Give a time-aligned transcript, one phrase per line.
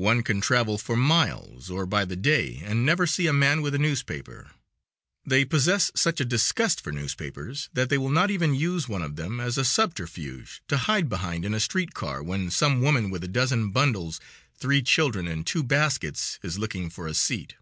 [0.00, 3.74] One can travel for miles, or by the day, and never see a man with
[3.74, 4.50] a newspaper.
[5.26, 9.16] They possess such a disgust for newspapers that they will not even use one of
[9.16, 13.24] them as a subterfuge to hide behind in a street car when some woman with
[13.24, 14.20] a dozen bundles,
[14.56, 17.56] three children and two baskets is looking for a seat.